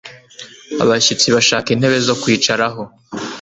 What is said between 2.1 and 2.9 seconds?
kwicaraho.